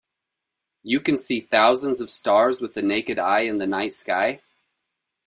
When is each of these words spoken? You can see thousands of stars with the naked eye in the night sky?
You 0.81 0.99
can 0.99 1.19
see 1.19 1.41
thousands 1.41 2.01
of 2.01 2.09
stars 2.09 2.59
with 2.59 2.73
the 2.73 2.81
naked 2.81 3.19
eye 3.19 3.41
in 3.41 3.59
the 3.59 3.67
night 3.67 3.93
sky? 3.93 4.41